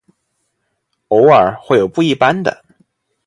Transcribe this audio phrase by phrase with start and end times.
[1.09, 2.65] 偶尔会有不一般的。